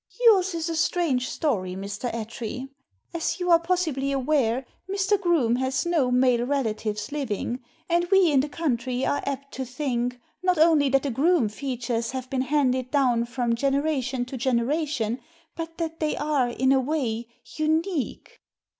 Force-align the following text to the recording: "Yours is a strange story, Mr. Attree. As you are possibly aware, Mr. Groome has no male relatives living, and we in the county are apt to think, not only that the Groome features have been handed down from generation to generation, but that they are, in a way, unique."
"Yours 0.25 0.55
is 0.55 0.67
a 0.67 0.75
strange 0.75 1.29
story, 1.29 1.75
Mr. 1.75 2.11
Attree. 2.11 2.69
As 3.13 3.39
you 3.39 3.51
are 3.51 3.59
possibly 3.59 4.11
aware, 4.11 4.65
Mr. 4.89 5.21
Groome 5.21 5.57
has 5.57 5.85
no 5.85 6.09
male 6.09 6.43
relatives 6.43 7.11
living, 7.11 7.59
and 7.87 8.05
we 8.11 8.31
in 8.31 8.39
the 8.39 8.49
county 8.49 9.05
are 9.05 9.21
apt 9.27 9.53
to 9.53 9.63
think, 9.63 10.19
not 10.41 10.57
only 10.57 10.89
that 10.89 11.03
the 11.03 11.11
Groome 11.11 11.49
features 11.49 12.09
have 12.13 12.31
been 12.31 12.41
handed 12.41 12.89
down 12.89 13.25
from 13.25 13.53
generation 13.53 14.25
to 14.25 14.37
generation, 14.37 15.19
but 15.55 15.77
that 15.77 15.99
they 15.99 16.17
are, 16.17 16.49
in 16.49 16.71
a 16.71 16.79
way, 16.79 17.27
unique." 17.55 18.39